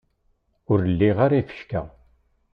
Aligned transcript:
Ur 0.71 0.79
liɣ 0.99 1.17
ara 1.25 1.39
ifecka. 1.41 1.81